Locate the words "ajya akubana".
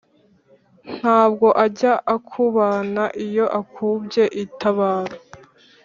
1.65-3.03